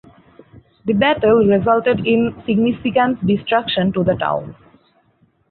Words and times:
The 0.85 0.93
battle 0.93 1.45
resulted 1.45 2.07
in 2.07 2.41
significant 2.47 3.23
destruction 3.27 3.93
to 3.93 4.03
the 4.03 4.15
town. 4.15 4.55